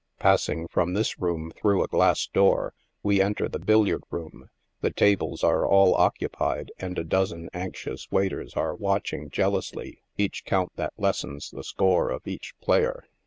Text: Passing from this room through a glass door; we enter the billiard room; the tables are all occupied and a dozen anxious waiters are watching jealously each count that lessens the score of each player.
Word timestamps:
Passing 0.17 0.67
from 0.67 0.95
this 0.95 1.19
room 1.19 1.51
through 1.55 1.83
a 1.83 1.87
glass 1.87 2.25
door; 2.25 2.73
we 3.03 3.21
enter 3.21 3.47
the 3.47 3.59
billiard 3.59 4.01
room; 4.09 4.49
the 4.79 4.89
tables 4.89 5.43
are 5.43 5.63
all 5.63 5.93
occupied 5.93 6.71
and 6.79 6.97
a 6.97 7.03
dozen 7.03 7.51
anxious 7.53 8.09
waiters 8.11 8.55
are 8.55 8.73
watching 8.73 9.29
jealously 9.29 10.01
each 10.17 10.43
count 10.43 10.71
that 10.75 10.93
lessens 10.97 11.51
the 11.51 11.63
score 11.63 12.09
of 12.09 12.25
each 12.27 12.55
player. 12.59 13.03